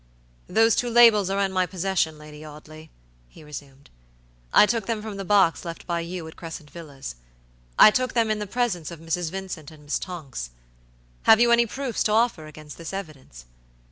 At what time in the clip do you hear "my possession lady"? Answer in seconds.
1.51-2.43